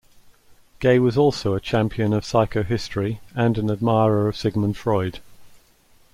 [0.79, 5.19] Gay was also a champion of psychohistory and an admirer of Sigmund Freud.